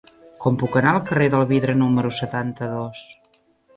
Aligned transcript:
Com 0.45 0.55
puc 0.61 0.77
anar 0.79 0.93
al 0.93 1.03
carrer 1.11 1.27
del 1.35 1.45
Vidre 1.53 1.77
número 1.85 2.13
setanta-dos? 2.21 3.05